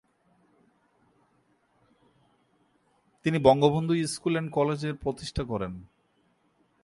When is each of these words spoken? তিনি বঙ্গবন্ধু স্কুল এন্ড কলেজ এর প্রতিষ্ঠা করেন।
তিনি 3.25 3.37
বঙ্গবন্ধু 3.47 3.93
স্কুল 4.13 4.33
এন্ড 4.37 4.49
কলেজ 4.57 4.79
এর 4.85 4.95
প্রতিষ্ঠা 5.03 5.43
করেন। 5.43 5.73